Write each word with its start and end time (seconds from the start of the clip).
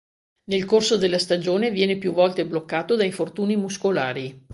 Nel 0.45 0.65
corso 0.65 0.97
della 0.97 1.19
stagione 1.19 1.69
viene 1.69 1.95
più 1.99 2.11
volte 2.11 2.47
bloccato 2.47 2.95
da 2.95 3.03
infortuni 3.03 3.55
muscolari. 3.55 4.45